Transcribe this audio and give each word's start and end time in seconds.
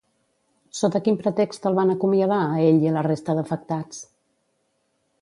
Sota 0.77 1.01
quin 1.07 1.19
pretext 1.19 1.69
el 1.71 1.77
van 1.81 1.93
acomiadar 1.97 2.41
a 2.47 2.59
ell 2.71 2.83
i 2.87 2.91
a 2.93 2.97
la 2.99 3.07
resta 3.11 3.39
d'afectats? 3.41 4.05